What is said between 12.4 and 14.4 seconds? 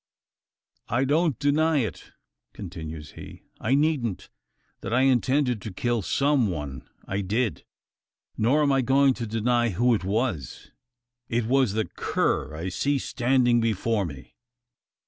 I see standing before me."